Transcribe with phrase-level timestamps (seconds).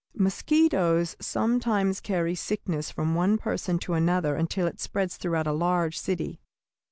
[0.15, 5.95] Mosquitoes sometimes carry sickness from one person to another until it spreads throughout a large
[5.99, 6.41] city.